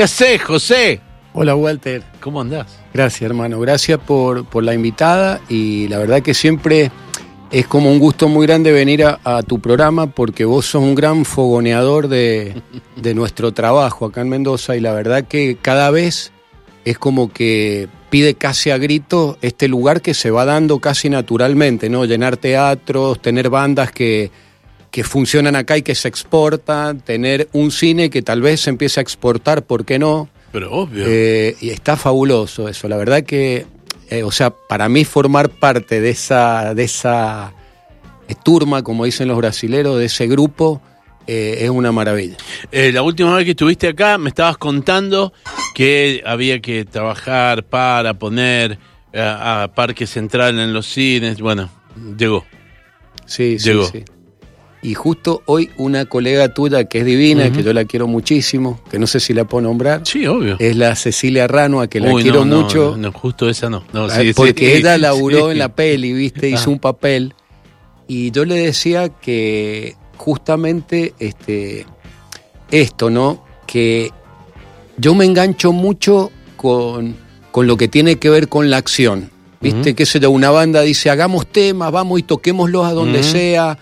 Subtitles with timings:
[0.00, 0.98] ¿Qué haces, José?
[1.34, 2.02] Hola, Walter.
[2.20, 2.78] ¿Cómo andás?
[2.94, 3.60] Gracias, hermano.
[3.60, 6.90] Gracias por, por la invitada y la verdad que siempre
[7.50, 10.94] es como un gusto muy grande venir a, a tu programa porque vos sos un
[10.94, 12.62] gran fogoneador de,
[12.96, 16.32] de nuestro trabajo acá en Mendoza y la verdad que cada vez
[16.86, 21.90] es como que pide casi a grito este lugar que se va dando casi naturalmente,
[21.90, 22.06] ¿no?
[22.06, 24.30] Llenar teatros, tener bandas que,
[24.90, 29.00] que funcionan acá y que se exportan, tener un cine que tal vez se empiece
[29.00, 30.28] a exportar, ¿por qué no?
[30.52, 31.04] Pero obvio.
[31.06, 32.88] Eh, y está fabuloso eso.
[32.88, 33.66] La verdad que,
[34.10, 37.52] eh, o sea, para mí formar parte de esa, de esa
[38.44, 40.82] turma, como dicen los brasileros, de ese grupo,
[41.26, 42.36] eh, es una maravilla.
[42.72, 45.32] La última vez que estuviste acá me estabas contando
[45.74, 48.78] que había que trabajar para poner
[49.14, 51.40] a Parque Central en los cines.
[51.40, 51.70] Bueno,
[52.18, 52.44] llegó.
[53.26, 53.84] Sí, sí, Llegó.
[53.84, 54.02] sí.
[54.82, 58.98] Y justo hoy una colega tuya que es divina, que yo la quiero muchísimo, que
[58.98, 60.56] no sé si la puedo nombrar, Sí, obvio.
[60.58, 62.96] es la Cecilia Rano, a que la Uy, quiero no, no, mucho.
[62.96, 63.84] No, justo esa no.
[63.92, 66.48] No, sí, porque sí, ella laburó en la peli, ¿viste?
[66.48, 66.72] Hizo Ah.
[66.72, 67.34] un papel.
[68.08, 71.84] Y yo le decía que justamente este,
[72.70, 73.44] esto, ¿no?
[73.66, 74.10] Que
[74.96, 77.16] yo me engancho mucho con,
[77.50, 79.30] con lo que tiene que ver con la acción.
[79.60, 79.90] ¿Viste?
[79.90, 79.94] Ujú.
[79.96, 83.76] Que sé yo, una banda dice, hagamos temas, vamos y toquémoslos a donde sea.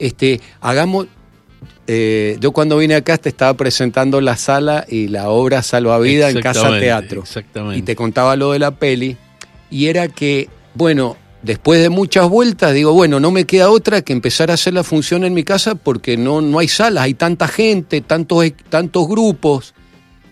[0.00, 1.06] Este, hagamos.
[1.86, 6.40] eh, yo cuando vine acá te estaba presentando la sala y la obra Salvavida en
[6.40, 7.78] Casa Teatro Exactamente.
[7.78, 9.16] y te contaba lo de la peli,
[9.70, 14.12] y era que, bueno, después de muchas vueltas, digo, bueno, no me queda otra que
[14.12, 17.46] empezar a hacer la función en mi casa porque no, no hay salas, hay tanta
[17.46, 19.74] gente, tantos, e- tantos grupos,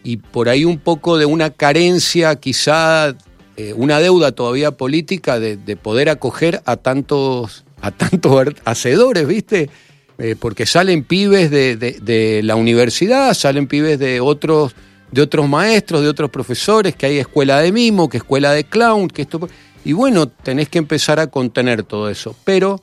[0.03, 3.15] y por ahí un poco de una carencia, quizá
[3.57, 9.71] eh, una deuda todavía política de, de poder acoger a tantos, a tantos hacedores, ¿viste?
[10.19, 14.75] Eh, porque salen pibes de, de- de la universidad, salen pibes de otros,
[15.13, 19.09] de otros maestros, de otros profesores, que hay escuela de mimo, que escuela de clown,
[19.09, 19.49] que esto.
[19.85, 22.35] Y bueno, tenés que empezar a contener todo eso.
[22.45, 22.81] Pero,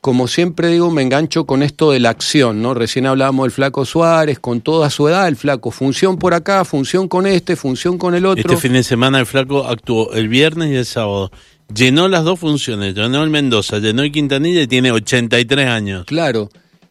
[0.00, 2.72] como siempre digo, me engancho con esto de la acción, ¿no?
[2.72, 7.06] Recién hablábamos del Flaco Suárez, con toda su edad, el Flaco, función por acá, función
[7.06, 8.40] con este, función con el otro.
[8.40, 11.30] Este fin de semana el Flaco actuó el viernes y el sábado.
[11.74, 16.04] Llenó las dos funciones, llenó el Mendoza, llenó el Quintanilla y tiene 83 años.
[16.06, 16.48] Claro,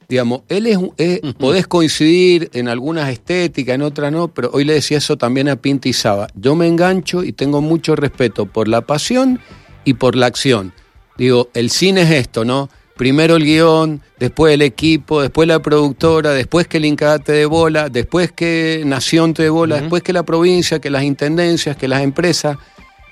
[0.08, 4.66] digamos, él es, un- es- podés coincidir en algunas estéticas, en otras no, pero hoy
[4.66, 6.28] le decía eso también a Pinti Saba.
[6.36, 9.40] Yo me engancho y tengo mucho respeto por la pasión
[9.84, 10.74] y por la acción.
[11.18, 12.70] Digo, el cine es esto, ¿no?
[12.96, 17.46] Primero el guion, después el equipo, después la productora, después que el Incada te dé
[17.46, 21.88] bola, después que Nación te dé bola, después que la provincia, que las intendencias, que
[21.88, 22.58] las empresas.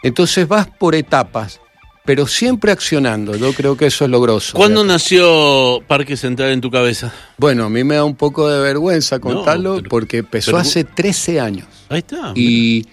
[0.05, 1.59] Entonces vas por etapas,
[2.05, 3.35] pero siempre accionando.
[3.35, 4.55] Yo creo que eso es lo grosso.
[4.55, 7.11] ¿Cuándo nació Parque Central en tu cabeza?
[7.38, 10.83] Bueno, a mí me da un poco de vergüenza contarlo pero- porque empezó pero- hace
[10.83, 11.67] 13 años.
[11.89, 12.31] Ahí está.
[12.35, 12.85] Y,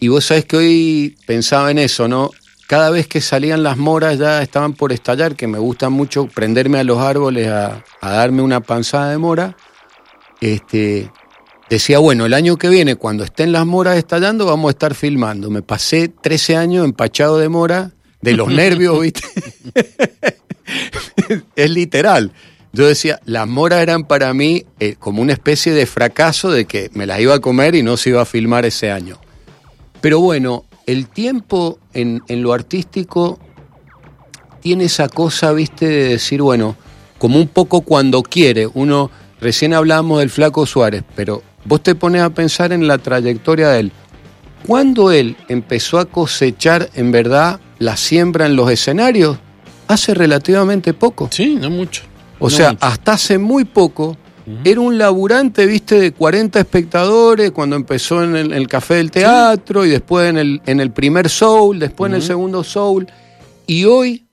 [0.00, 2.30] y vos sabés que hoy pensaba en eso, ¿no?
[2.66, 6.78] Cada vez que salían las moras ya estaban por estallar, que me gusta mucho prenderme
[6.78, 9.56] a los árboles a, a darme una panzada de mora.
[10.40, 11.10] Este,
[11.70, 15.50] decía, bueno, el año que viene, cuando estén las moras estallando, vamos a estar filmando.
[15.50, 19.22] Me pasé 13 años empachado de mora, de los nervios, ¿viste?
[21.56, 22.32] es literal.
[22.72, 26.90] Yo decía, las moras eran para mí eh, como una especie de fracaso de que
[26.92, 29.18] me las iba a comer y no se iba a filmar ese año.
[30.00, 33.38] Pero bueno, el tiempo en, en lo artístico
[34.60, 36.76] tiene esa cosa, viste, de decir, bueno,
[37.18, 38.66] como un poco cuando quiere.
[38.66, 39.10] Uno,
[39.40, 43.80] recién hablamos del flaco Suárez, pero vos te pones a pensar en la trayectoria de
[43.80, 43.92] él.
[44.66, 49.38] Cuando él empezó a cosechar en verdad la siembra en los escenarios,
[49.88, 51.28] hace relativamente poco.
[51.32, 52.02] Sí, no mucho.
[52.38, 52.84] O No sea, mucho.
[52.86, 54.16] hasta hace muy poco
[54.64, 59.86] era un laburante, viste, de 40 espectadores cuando empezó en el, el Café del Teatro
[59.86, 63.06] y después en el, en el primer Soul, después en el segundo Soul.
[63.68, 64.24] Y hoy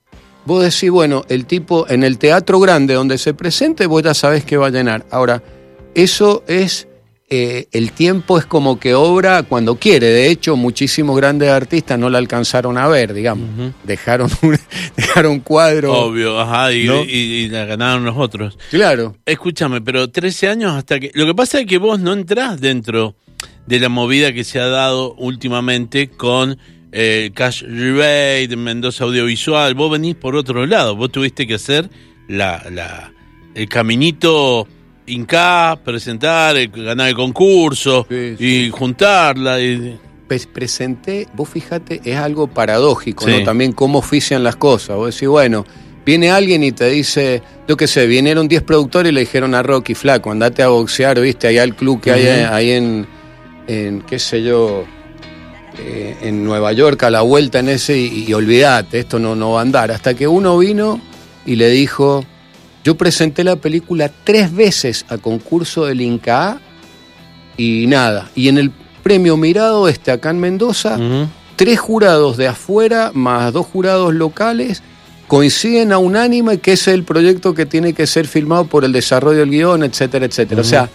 [0.46, 4.44] vos decís, bueno, el tipo en el teatro grande donde se presente, vos ya sabés
[4.44, 5.06] que va a llenar.
[5.12, 5.44] Ahora,
[5.94, 6.88] eso es,
[7.30, 10.08] eh, el tiempo es como que obra cuando quiere.
[10.08, 13.74] De hecho, muchísimos grandes artistas no la alcanzaron a ver, digamos.
[13.84, 14.58] Dejaron un,
[14.96, 15.94] dejaron cuadro.
[15.94, 17.04] Obvio, ajá, y, ¿No?
[17.04, 18.58] y- y la ganaron los otros.
[18.70, 19.16] Claro.
[19.26, 21.12] Escúchame, pero 13 años hasta que...
[21.16, 23.16] Lo que pasa es que vos no entrás dentro
[23.66, 26.58] de la movida que se ha dado últimamente con
[26.94, 29.74] eh, Cash Rebate, Mendoza Audiovisual.
[29.76, 30.96] Vos venís por otro lado.
[30.96, 31.90] Vos tuviste que hacer
[32.30, 33.12] la, la,
[33.54, 34.66] el caminito
[35.08, 39.60] Inca, presentar, el- ganar el concurso Sí, y juntarla.
[39.62, 43.32] Y, Pues presenté, vos fíjate, es algo paradójico, Sí.
[43.32, 43.44] ¿no?
[43.44, 44.98] También cómo ofician las cosas.
[44.98, 45.66] Vos decís, bueno,
[46.06, 49.64] viene alguien y te dice, yo qué sé, vinieron 10 productores y le dijeron a
[49.64, 53.08] Rocky, flaco, andate a boxear, viste, allá al club que hay ahí en,
[53.68, 54.84] en qué sé yo,
[55.80, 59.52] eh, en Nueva York a la vuelta en ese y, y olvídate, esto no, no
[59.52, 59.92] va a andar.
[59.92, 61.00] Hasta que uno vino
[61.46, 62.26] y le dijo,
[62.88, 66.62] yo presenté la película tres veces a concurso del Inca
[67.58, 68.32] y nada.
[68.34, 68.72] Y en el
[69.04, 70.98] premio Mirado, este acá en Mendoza,
[71.58, 74.84] tres jurados de afuera más dos jurados locales
[75.28, 78.94] coinciden a unánime que ese es el proyecto que tiene que ser filmado por el
[78.94, 80.62] desarrollo del guion, etcétera, etcétera.
[80.62, 80.90] O sea,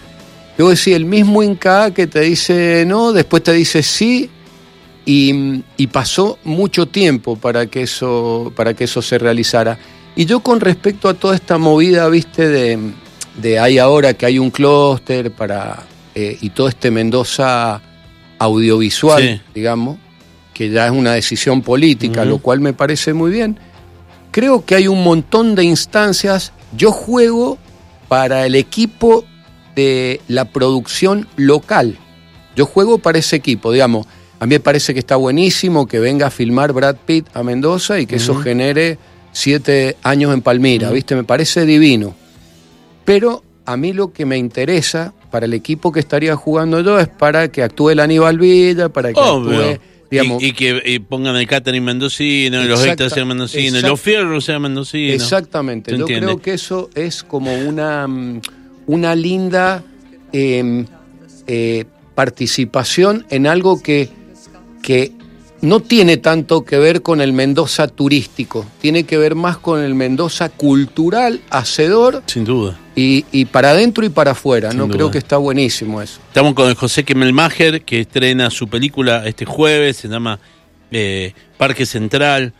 [0.56, 4.30] yo decía, el mismo Inca que te dice no, después te dice sí,
[5.04, 9.78] y, y pasó mucho tiempo para que eso, para que eso se realizara.
[10.14, 12.79] Y yo con respecto a toda esta movida, viste, de,
[13.41, 17.81] de hay ahora que hay un clúster para eh, y todo este Mendoza
[18.38, 19.41] audiovisual, Sí.
[19.55, 19.99] digamos,
[20.53, 23.59] que ya es una decisión política, lo cual me parece muy bien.
[24.31, 26.53] Creo que hay un montón de instancias.
[26.76, 27.59] Yo juego
[28.09, 29.25] para el equipo
[29.75, 31.97] de la producción local.
[32.56, 34.06] Yo juego para ese equipo, digamos.
[34.41, 37.99] A mí me parece que está buenísimo que venga a filmar Brad Pitt a Mendoza
[38.00, 38.99] y que eso genere
[39.32, 40.90] siete años en Palmira.
[40.90, 41.14] ¿viste?
[41.17, 42.14] Me parece divino.
[43.05, 47.08] Pero a mí lo que me interesa para el equipo que estaría jugando yo es
[47.08, 49.61] para que actúe el Aníbal Villa, para que Obvio.
[49.70, 49.81] actúe,
[50.11, 53.88] digamos, y, y que y pongan el catering mendocino, los Exacta- extras sean mendocinos, exact-
[53.88, 55.14] los fierros sean mendocinos.
[55.23, 55.90] Exactamente.
[55.90, 56.26] ¿Se Yo entiende?
[56.26, 58.40] creo que eso es como una, mm,
[58.88, 59.82] una linda
[60.35, 60.85] eh,
[61.46, 64.11] eh, participación en algo que,
[64.82, 65.12] que
[65.62, 69.94] no tiene tanto que ver con el Mendoza turístico, tiene que ver más con el
[69.94, 72.79] Mendoza cultural, hacedor Sin duda.
[72.94, 74.70] y, y para adentro y para afuera.
[74.70, 74.97] Sin no duda.
[74.97, 76.20] creo que está buenísimo eso.
[76.29, 80.38] Estamos con el José Kemelmacher, que estrena su película este jueves, se llama
[80.91, 82.53] eh, Parque Central.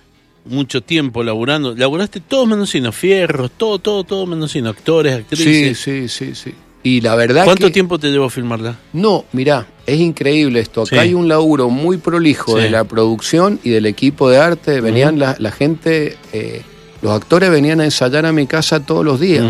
[0.45, 1.73] Mucho tiempo laburando.
[1.75, 5.79] Laburaste todos mendocinos, fierros, todo, todo, todo mendocino, actores, Sí, actrices.
[5.79, 6.55] sí, sí, sí.
[6.85, 7.73] Y la verdad ¿Cuánto que...
[7.73, 8.77] tiempo te llevó filmarla?
[8.93, 10.83] No, mirá, es increíble esto.
[10.83, 10.99] Acá Sí.
[10.99, 12.63] hay un laburo muy prolijo Sí.
[12.65, 14.81] de la producción y del equipo de arte.
[14.81, 16.63] Venían la, la gente, eh,
[17.01, 19.45] los actores venían a ensayar a mi casa todos los días.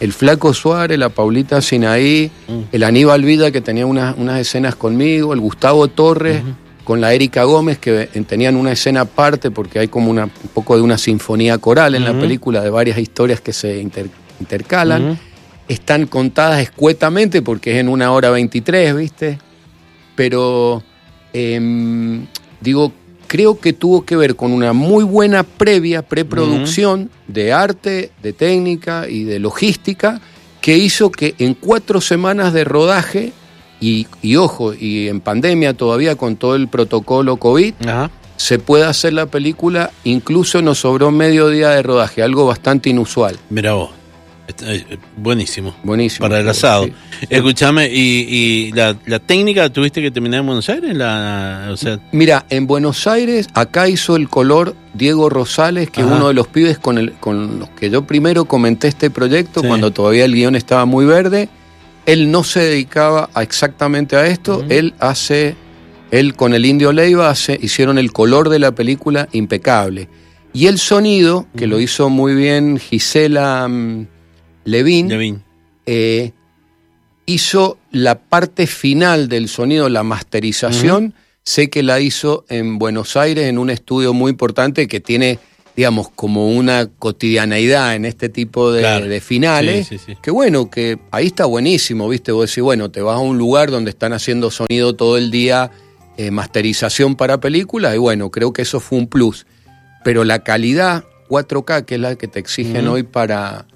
[0.00, 2.52] El Flaco Suárez, la Paulita Sinaí, Mm.
[2.72, 6.42] el Aníbal Vida que tenía unas, unas escenas conmigo, el Gustavo Torres
[6.84, 10.76] con la Erika Gómez que tenían una escena aparte porque hay como una, un poco
[10.76, 15.18] de una sinfonía coral en la película de varias historias que se inter- intercalan.
[15.68, 19.38] Están contadas escuetamente porque es en una hora 23, ¿viste?
[20.14, 20.82] Pero,
[21.32, 22.26] em,
[22.60, 22.92] digo,
[23.26, 29.06] creo que tuvo que ver con una muy buena previa, preproducción de arte, de técnica
[29.08, 30.20] y de logística,
[30.60, 33.32] que hizo que en cuatro semanas de rodaje,
[33.80, 37.74] y, y ojo, y en pandemia todavía con todo el protocolo COVID,
[38.36, 43.38] se pueda hacer la película, incluso nos sobró medio día de rodaje, algo bastante inusual.
[43.50, 43.90] Mira vos.
[44.62, 45.74] Eh, buenísimo.
[45.82, 46.28] Buenísimo.
[46.28, 46.84] Para el asado.
[46.84, 46.92] Sí.
[47.30, 50.94] Escúchame, ¿y, y la, la técnica tuviste que terminar en Buenos Aires?
[50.96, 56.06] La, o sea, Mira, en Buenos Aires, acá hizo el color Diego Rosales, que es
[56.06, 59.66] uno de los pibes con, el, con los que yo primero comenté este proyecto, Sí.
[59.66, 61.48] cuando todavía el guion estaba muy verde.
[62.06, 65.56] Él no se dedicaba a exactamente a esto, él hace,
[66.12, 70.08] él con el Indio Leiva hace, hicieron el color de la película impecable.
[70.52, 73.68] Y el sonido, que lo hizo muy bien Gisela
[74.66, 75.42] Levín, Levin.
[75.86, 76.32] eh,
[77.24, 81.14] hizo la parte final del sonido, la masterización.
[81.42, 85.38] Sé que la hizo en Buenos Aires, en un estudio muy importante que tiene,
[85.76, 89.06] digamos, como una cotidianeidad en este tipo de, Claro.
[89.06, 89.86] de finales.
[89.86, 90.18] Sí, sí, sí.
[90.22, 92.32] Que bueno, que ahí está buenísimo, ¿viste?
[92.32, 95.70] Vos decís, bueno, te vas a un lugar donde están haciendo sonido todo el día,
[96.16, 99.46] eh, masterización para películas, y bueno, creo que eso fue un plus.
[100.04, 103.66] Pero la calidad 4K, que es la que te exigen hoy para,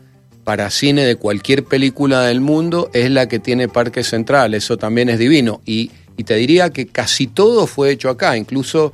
[0.51, 4.53] para cine de cualquier película del mundo, es la que tiene Parque Central.
[4.55, 5.61] Eso también es divino.
[5.65, 8.37] Y, y te diría que casi todo fue hecho acá.
[8.37, 8.93] Incluso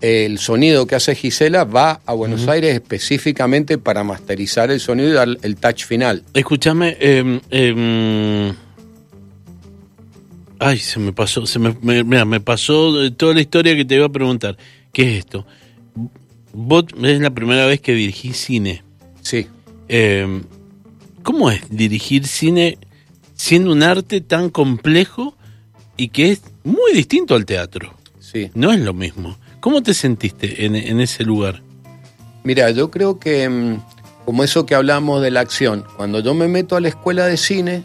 [0.00, 5.12] el sonido que hace Gisela va a Buenos Aires específicamente para masterizar el sonido y
[5.12, 6.24] dar el touch final.
[6.34, 8.52] Escúchame, eh, eh,
[10.58, 13.94] ay, se me pasó, se me, me- mira, me pasó toda la historia que te
[13.94, 14.56] iba a preguntar.
[14.92, 15.46] ¿Qué es esto?
[16.52, 18.82] Vos es la primera vez que dirigís cine.
[19.22, 19.46] Sí.
[19.88, 20.40] Eh,
[21.24, 22.78] ¿Cómo es dirigir cine
[23.34, 25.34] siendo un arte tan complejo
[25.96, 27.92] y que es muy distinto al teatro?
[28.20, 28.50] Sí.
[28.54, 29.36] No es lo mismo.
[29.60, 31.62] ¿Cómo te sentiste en, en ese lugar?
[32.44, 33.82] Mira, yo creo que, mm,
[34.26, 37.36] como eso que hablamos de la acción, cuando yo me meto a la escuela de
[37.38, 37.82] cine,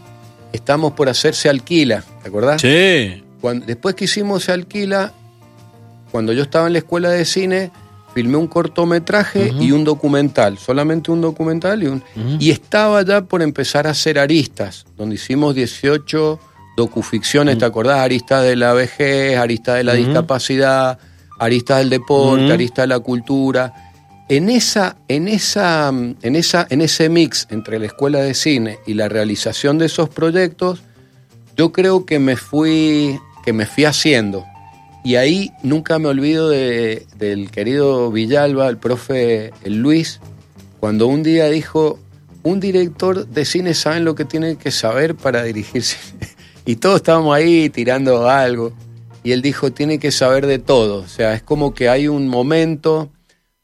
[0.52, 2.62] estamos por hacerse alquila, ¿te acordás?
[2.62, 3.24] Sí.
[3.42, 5.14] Cuando- después que hicimos Se Alquila,
[6.12, 7.72] cuando yo estaba en la escuela de cine,
[8.14, 12.04] filmé un cortometraje y un documental, solamente un documental y un...
[12.40, 16.40] Y estaba ya por empezar a hacer aristas, donde hicimos 18
[16.76, 18.00] docuficciones, ¿te acordás?
[18.00, 20.98] Aristas de la vejez, aristas de la discapacidad,
[21.38, 23.74] aristas del deporte, aristas de la cultura.
[24.30, 28.94] En esa, en esa, en esa, en ese mix entre la escuela de cine y
[28.94, 30.82] la realización de esos proyectos,
[31.58, 34.46] yo creo que me fui, que me fui haciendo.
[35.04, 40.20] Y ahí nunca me olvido de- del querido Villalba, el profe Luis,
[40.80, 42.00] cuando un día dijo,
[42.44, 46.28] un director de cine sabe lo que tiene que saber para dirigir cine.
[46.66, 48.74] Y todos estábamos ahí tirando algo.
[49.24, 50.98] Y él dijo, tiene que saber de todo.
[51.02, 53.10] O sea, es como que hay un momento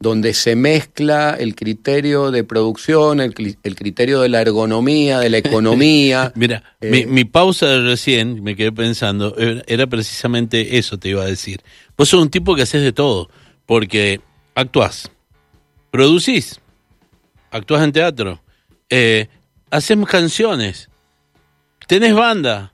[0.05, 6.31] donde se mezcla el criterio de producción, el, criterio de la ergonomía, de la economía.
[6.35, 11.09] Mira, Eh, mi, mi pausa de recién, me quedé pensando, era, era precisamente eso te
[11.09, 11.62] iba a decir.
[11.97, 13.31] Vos sos un tipo que haces de todo,
[13.65, 14.21] porque
[14.53, 15.09] actuás,
[15.89, 16.62] producís,
[17.50, 18.43] actuás en teatro,
[18.91, 19.27] eh,
[19.71, 20.88] haces canciones,
[21.88, 22.74] tenés banda,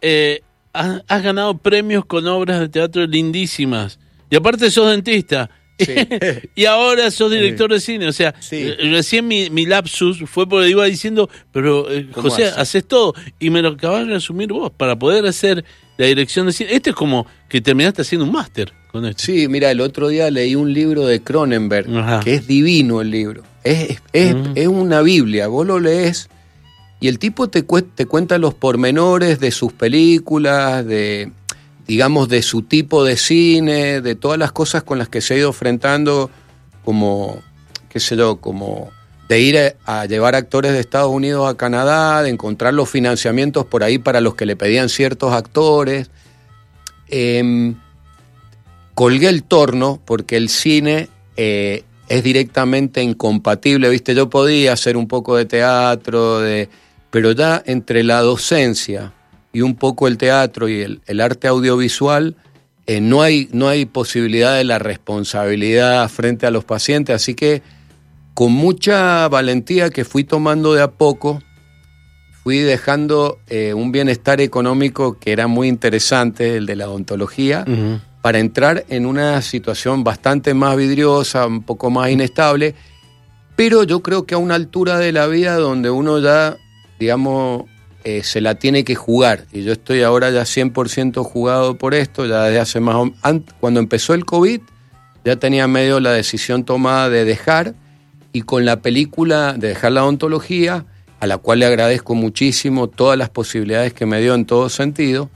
[0.00, 0.40] eh,
[0.72, 3.98] has, has ganado premios con obras de teatro lindísimas,
[4.30, 5.50] y aparte sos dentista.
[5.84, 6.48] Sí.
[6.54, 8.56] y ahora sos director de cine, o sea, Sí.
[8.56, 12.58] eh, recién mi, mi lapsus fue porque iba diciendo, pero eh, ¿Cómo José, haces?
[12.58, 15.64] haces todo, y me lo acabas de resumir vos, para poder hacer
[15.96, 16.70] la dirección de cine.
[16.72, 19.22] Este es como que terminaste haciendo un máster con esto.
[19.22, 22.20] Sí, mira, el otro día leí un libro de Cronenberg, Ajá.
[22.20, 23.42] que es divino el libro.
[23.64, 24.52] Es, es, Mm.
[24.54, 26.28] es una Biblia, vos lo lees
[27.02, 31.30] y el tipo te, cue- te cuenta los pormenores de sus películas, de,
[31.90, 35.38] digamos, de su tipo de cine, de todas las cosas con las que se ha
[35.38, 36.30] ido enfrentando,
[36.84, 37.42] como,
[37.88, 38.92] qué sé yo, como
[39.28, 43.82] de ir a, llevar actores de Estados Unidos a Canadá, de encontrar los financiamientos por
[43.82, 46.12] ahí para los que le pedían ciertos actores.
[47.08, 47.74] Em,
[48.94, 54.14] colgué el torno porque el cine eh, es directamente incompatible, ¿viste?
[54.14, 56.68] Yo podía hacer un poco de teatro, de,
[57.10, 59.12] pero ya entre la docencia
[59.52, 62.36] y un poco el teatro y el, el arte audiovisual,
[62.86, 67.62] eh, no, hay, no hay posibilidad de la responsabilidad frente a los pacientes, así que
[68.34, 71.42] con mucha valentía que fui tomando de a poco,
[72.42, 77.64] fui dejando eh, un bienestar económico que era muy interesante, el de la odontología,
[78.22, 82.74] para entrar en una situación bastante más vidriosa, un poco más inestable,
[83.56, 86.56] pero yo creo que a una altura de la vida donde uno ya,
[86.98, 87.64] digamos,
[88.04, 92.26] eh, se la tiene que jugar, y yo estoy ahora ya 100% jugado por esto,
[92.26, 92.96] ya desde hace más
[93.60, 94.60] cuando empezó el COVID,
[95.24, 97.74] ya tenía medio la decisión tomada de dejar,
[98.32, 100.86] y con la película de dejar la odontología,
[101.20, 105.28] a la cual le agradezco muchísimo todas las posibilidades que me dio en todo sentido,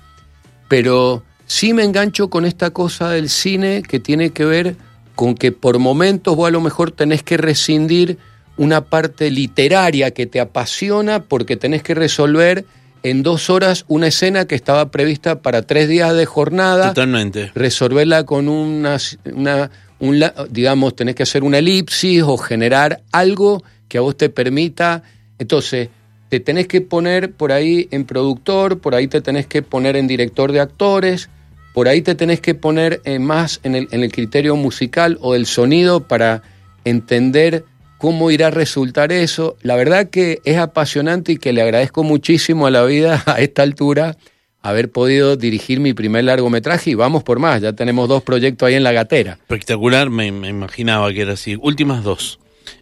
[0.69, 4.77] pero sí me engancho con esta cosa del cine que tiene que ver
[5.15, 8.19] con que por momentos vos a lo mejor tenés que rescindir
[8.57, 12.65] una parte literaria que te apasiona porque tenés que resolver
[13.03, 17.51] en dos horas una escena que estaba prevista para tres días de jornada Totalmente.
[17.55, 18.97] resolverla con una,
[19.33, 24.17] una un la- digamos, tenés que hacer una elipsis o generar algo que a vos
[24.17, 25.03] te permita.
[25.39, 25.89] Entonces,
[26.29, 30.07] te tenés que poner por ahí en productor, por ahí te tenés que poner en
[30.07, 31.29] director de actores,
[31.75, 35.33] por ahí te tenés que poner en más en el, en el criterio musical o
[35.35, 36.43] del sonido para
[36.85, 37.65] entender
[37.99, 39.57] cómo irá a resultar eso.
[39.63, 43.63] La verdad que es apasionante y que le agradezco muchísimo a la vida a esta
[43.63, 44.17] altura
[44.61, 48.75] haber podido dirigir mi primer largometraje y vamos por más, ya tenemos dos proyectos ahí
[48.75, 49.33] en la gatera.
[49.43, 51.57] Espectacular, me, me imaginaba que era así.
[51.61, 52.39] Últimas dos.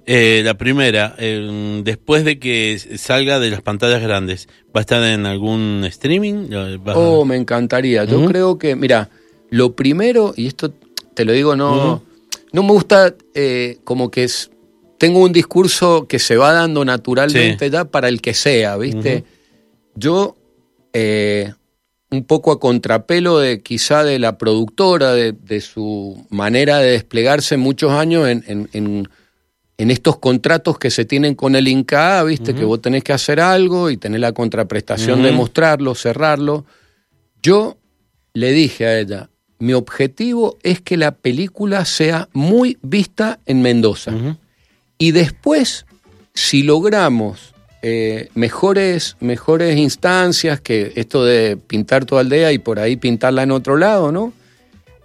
[0.07, 5.03] Eh, la primera, eh, después de que salga de las pantallas grandes, ¿va a estar
[5.03, 6.49] en algún streaming?
[6.87, 8.05] ¿Va a- Oh, me encantaría.
[8.05, 9.11] Yo creo que, mira,
[9.51, 10.73] lo primero, y esto
[11.15, 12.03] te lo digo, no,
[12.53, 14.51] no me gusta eh, como que es,
[15.03, 19.25] tengo un discurso que se va dando naturalmente ya para el que sea, ¿viste?
[19.97, 20.37] Yo,
[20.93, 21.53] eh,
[22.13, 27.57] un poco a contrapelo de quizá de la productora, de, de su manera de desplegarse
[27.57, 29.09] muchos años en, en- en-
[29.79, 32.55] en estos contratos que se tienen con el INCA, ¿viste?
[32.55, 36.65] Que vos tenés que hacer algo y tenés la contraprestación de mostrarlo, cerrarlo.
[37.43, 37.77] Yo
[38.35, 44.13] le dije a ella, mi objetivo es que la película sea muy vista en Mendoza.
[44.15, 44.37] Ujú.
[45.03, 45.85] Y después,
[46.33, 52.95] si logramos eh, mejores, mejores instancias que esto de pintar tu aldea y por ahí
[52.95, 54.33] pintarla en otro lado, ¿no?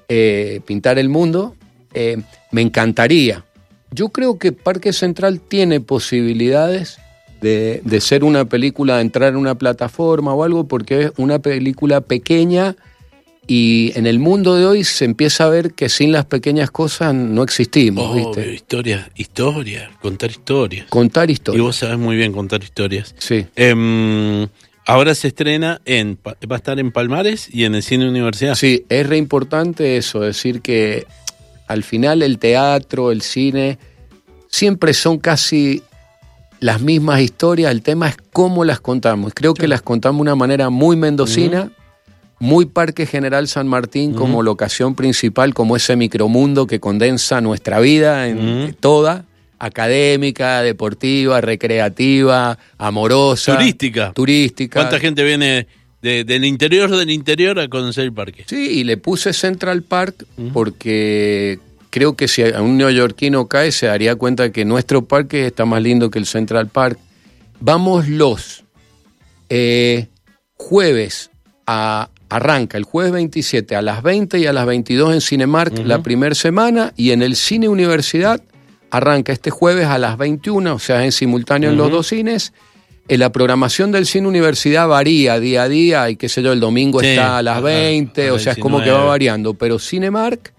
[0.08, 1.56] Eh, pintar el mundo,
[1.96, 3.44] eh, me encantaría.
[3.90, 7.00] Yo creo que Parque Central tiene posibilidades
[7.42, 11.40] de, de ser una película, de entrar en una plataforma o algo, porque es una
[11.40, 12.76] película pequeña
[13.48, 17.14] y en el mundo de hoy se empieza a ver que sin las pequeñas cosas
[17.16, 18.54] no existimos, Obvio, ¿viste?
[18.54, 20.88] historia, historia, contar historias.
[20.90, 21.64] Contar Y historias.
[21.64, 23.16] vos sabés muy bien contar historias.
[23.18, 23.46] Sí.
[23.56, 24.48] Em,
[24.90, 28.56] Ahora se estrena en, va a estar en Palmares y en el Cine Universidad.
[28.56, 31.06] Sí, es re importante eso, decir que
[31.68, 33.78] al final el teatro, el cine,
[34.48, 35.84] siempre son casi
[36.62, 39.34] las mismas historias, el tema es cómo las contamos.
[39.36, 41.70] Creo que las contamos de una manera muy mendocina,
[42.40, 48.28] muy Parque General San Martín como locación principal, como ese micromundo que condensa nuestra vida
[48.28, 49.26] en toda,
[49.60, 54.12] académica, deportiva, recreativa, amorosa, Turística.
[54.14, 54.80] turística.
[54.82, 55.66] ¿Cuánta gente viene
[56.02, 58.44] de- del interior del interior a conocer el parque?
[58.48, 63.88] Sí, y le puse Central Park porque creo que si a un neoyorquino cae se
[63.88, 67.00] daría cuenta que nuestro parque está más lindo que el Central Park.
[67.60, 68.64] Vamos los
[69.50, 70.08] eh,
[70.56, 71.32] jueves
[71.66, 76.02] a arranca el jueves 27 a las 20 y a las 22 en Cinemark la
[76.04, 78.42] primera semana y en el Cine Universidad
[78.90, 82.54] arranca este jueves a las 21, o sea, en simultáneo en los dos cines.
[83.10, 86.60] Eh, la programación del Cine Universidad varía día a día y qué sé yo, el
[86.60, 89.08] domingo Sí, está a las a- 20, a o sea, es como que va 19.
[89.08, 90.54] variando, pero Cinemark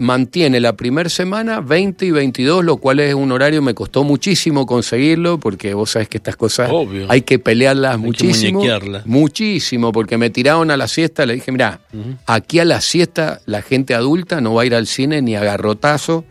[0.00, 4.64] mantiene la primera semana 20 y 22, lo cual es un horario, me costó muchísimo
[4.64, 7.06] conseguirlo, porque vos sabés que estas cosas Obvio.
[7.10, 8.62] hay que pelearlas que muchísimo.
[9.04, 11.80] muchísimo, porque me tiraron a la siesta, le dije, mira,
[12.26, 15.44] aquí a la siesta la gente adulta no va a ir al cine ni a
[15.44, 16.24] garrotazo.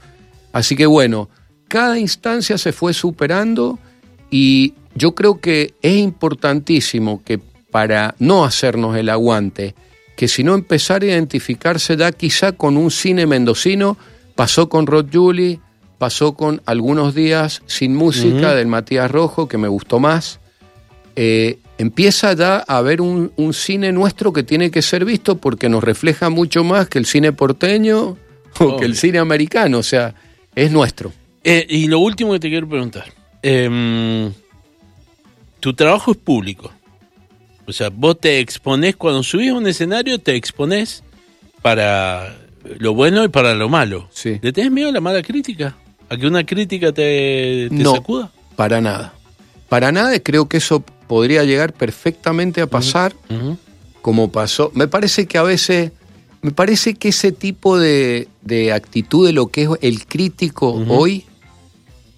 [0.52, 1.30] Así que bueno,
[1.68, 3.78] cada instancia se fue superando
[4.32, 9.76] y yo creo que es importantísimo que para no hacernos el aguante,
[10.20, 13.96] que si no empezar a identificarse ya quizá con un cine mendocino,
[14.36, 15.62] pasó con Rod Julie,
[15.98, 20.42] pasó con algunos días sin música del Matías Rojo, que me gustó más.
[21.16, 25.70] Eh, empieza ya a haber un, un cine nuestro que tiene que ser visto porque
[25.70, 28.18] nos refleja mucho más que el cine porteño
[28.60, 30.16] o que el cine americano, o sea,
[30.54, 31.14] es nuestro.
[31.46, 33.06] Eh, y lo último que te quiero preguntar.
[33.42, 34.34] em,
[35.62, 36.74] tu trabajo es público.
[37.70, 41.04] O sea, vos te exponés, cuando subís a un escenario, te exponés
[41.62, 42.36] para
[42.80, 44.08] lo bueno y para lo malo.
[44.12, 44.40] Sí.
[44.42, 45.76] ¿Le tenés miedo a la mala crítica?
[46.10, 47.94] ¿A que una crítica te, te No.
[47.96, 48.32] sacuda?
[48.56, 49.14] Para nada.
[49.70, 53.14] Para nada, creo que eso podría llegar perfectamente a pasar
[54.02, 54.72] como pasó.
[54.74, 55.92] Me parece que a veces,
[56.42, 61.26] me parece que ese tipo de, de actitud de lo que es el crítico hoy,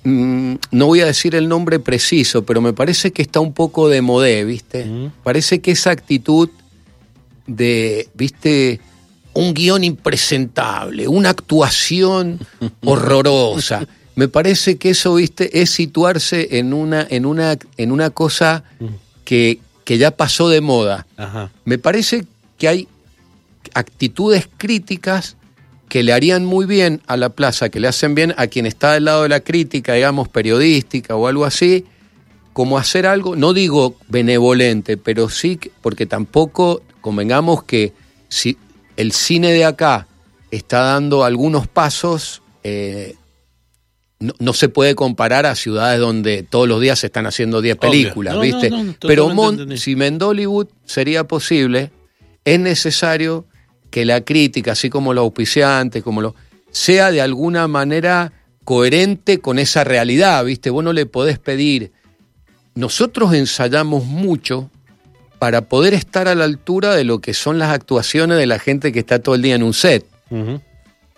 [0.03, 3.89] mm, no voy a decir el nombre preciso, pero me parece que está un poco
[3.89, 4.83] de modé, ¿viste?
[4.83, 5.11] Ujú.
[5.23, 6.49] Parece que esa actitud
[7.47, 8.79] de, ¿viste?
[9.33, 12.39] Un guion impresentable, una actuación
[12.85, 13.87] horrorosa.
[14.15, 18.63] Me parece que eso, viste, es situarse en una, en una, en una cosa
[19.23, 21.07] que, que ya pasó de moda.
[21.15, 21.49] Ajá.
[21.63, 22.25] Me parece
[22.57, 22.87] que hay
[23.73, 25.37] actitudes críticas
[25.91, 28.93] que le harían muy bien a la plaza, que le hacen bien a quien está
[28.93, 31.83] del lado de la crítica, digamos, periodística o algo así,
[32.53, 37.91] como hacer algo, no digo benevolente, pero sí, que- porque tampoco convengamos que
[38.29, 38.55] si
[38.95, 40.07] el cine de acá
[40.49, 43.15] está dando algunos pasos, eh,
[44.21, 47.75] no, no se puede comparar a ciudades donde todos los días se están haciendo 10
[47.75, 47.89] Obvio.
[47.91, 48.69] películas, No, ¿viste?
[48.69, 51.91] no, Pero Mon- si Mendollywood sería posible,
[52.45, 53.43] es necesario
[53.91, 56.35] que la crítica, así como los auspiciantes, como lo,
[56.71, 60.69] sea de alguna manera coherente con esa realidad, ¿viste?
[60.69, 61.91] Vos no le podés pedir.
[62.73, 64.71] Nosotros ensayamos mucho
[65.37, 68.91] para poder estar a la altura de lo que son las actuaciones de la gente
[68.91, 70.05] que está todo el día en un set.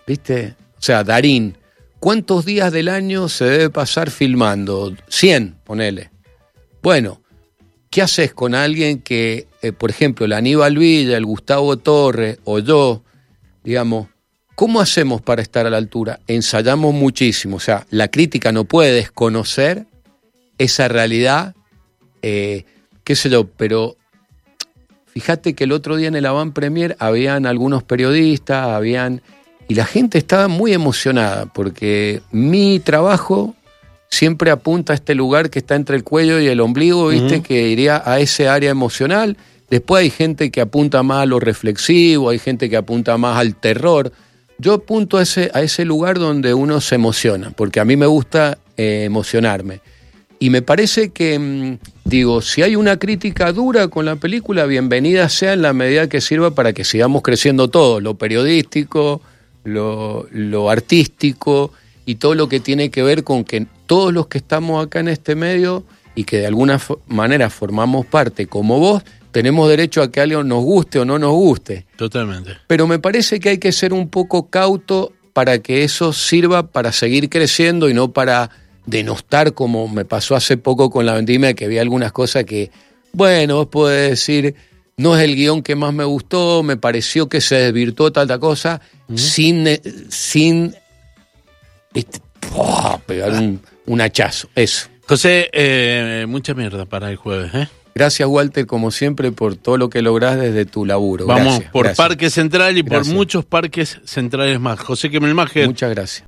[0.06, 0.56] ¿Viste?
[0.78, 1.56] O sea, Darín,
[2.00, 4.94] ¿cuántos días del año se debe pasar filmando?
[5.08, 6.10] 100, ponele.
[6.82, 7.20] Bueno,
[7.94, 12.58] ¿qué haces con alguien que, eh, por ejemplo, el Aníbal Villa, el Gustavo Torres o
[12.58, 13.04] yo,
[13.62, 14.08] digamos,
[14.56, 16.18] ¿cómo hacemos para estar a la altura?
[16.26, 17.58] Ensayamos muchísimo.
[17.58, 19.86] O sea, la crítica no puede desconocer
[20.58, 21.54] esa realidad,
[22.22, 22.64] eh,
[23.04, 23.94] qué sé yo, pero
[25.06, 29.22] fíjate que el otro día en el Avant Premier habían algunos periodistas, habían
[29.68, 33.54] y la gente estaba muy emocionada porque mi trabajo
[34.14, 37.42] siempre apunta a este lugar que está entre el cuello y el ombligo, ¿viste?
[37.42, 39.36] Que iría a ese área emocional.
[39.70, 43.56] Después hay gente que apunta más a lo reflexivo, hay gente que apunta más al
[43.56, 44.12] terror.
[44.58, 48.06] Yo apunto a ese, a ese lugar donde uno se emociona, porque a mí me
[48.06, 49.80] gusta eh, emocionarme.
[50.38, 55.28] Y me parece que, mm, digo, si hay una crítica dura con la película, bienvenida
[55.28, 59.22] sea en la medida que sirva para que sigamos creciendo todo, lo periodístico,
[59.64, 61.72] lo, lo artístico
[62.06, 65.08] y todo lo que tiene que ver con que todos los que estamos acá en
[65.08, 70.20] este medio y que de alguna manera formamos parte, como vos, tenemos derecho a que
[70.20, 71.86] algo nos guste o no nos guste.
[71.96, 72.52] Totalmente.
[72.66, 76.92] Pero me parece que hay que ser un poco cauto para que eso sirva para
[76.92, 78.50] seguir creciendo y no para
[78.86, 82.70] denostar como me pasó hace poco con la vendimia, que vi algunas cosas que
[83.14, 84.56] bueno, vos podés decir,
[84.96, 88.80] no es el guion que más me gustó, me pareció que se desvirtuó tanta cosa,
[89.14, 89.66] sin,
[90.08, 90.74] sin
[91.94, 92.20] este,
[93.06, 94.88] pegar un, un hachazo, eso.
[95.06, 97.68] José, eh, mucha mierda para el jueves, ¿eh?
[97.94, 101.26] Gracias, Walter, como siempre, por todo lo que lográs desde tu laburo.
[101.26, 102.08] Vamos Gracias, por gracias.
[102.08, 103.06] Parque Central y Gracias.
[103.08, 104.80] por muchos parques centrales más.
[104.80, 106.22] José Quemelmacher, Muchas gracias.